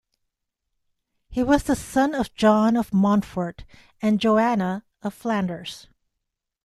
[1.29, 3.65] He was the son of John of Montfort
[4.01, 5.89] and Joanna of Flanders.